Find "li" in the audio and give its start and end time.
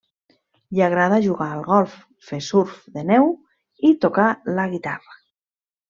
0.77-0.79